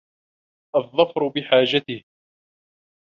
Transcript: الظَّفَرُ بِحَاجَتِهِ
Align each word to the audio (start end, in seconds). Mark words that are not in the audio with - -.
الظَّفَرُ 0.75 1.27
بِحَاجَتِهِ 1.29 2.03